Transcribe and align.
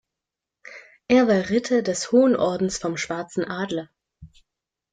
Er 1.09 1.27
war 1.27 1.49
Ritter 1.51 1.83
des 1.83 2.11
Hohen 2.11 2.35
Ordens 2.35 2.79
vom 2.79 2.97
Schwarzen 2.97 3.45
Adler. 3.45 3.87